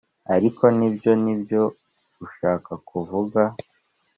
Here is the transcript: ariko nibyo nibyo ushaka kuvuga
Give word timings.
ariko 0.35 0.63
nibyo 0.77 1.11
nibyo 1.23 1.61
ushaka 2.25 2.71
kuvuga 2.87 3.41